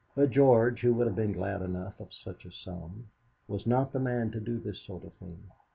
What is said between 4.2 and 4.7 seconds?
to do